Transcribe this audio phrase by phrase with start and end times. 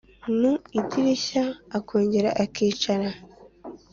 [0.39, 1.43] mu idirishya
[1.77, 3.07] akongera akicara